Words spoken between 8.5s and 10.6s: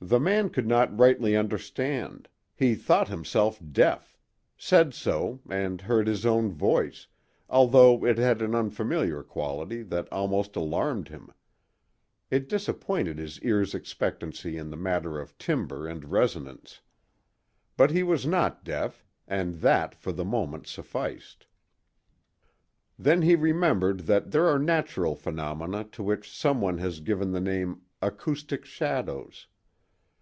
unfamiliar quality that almost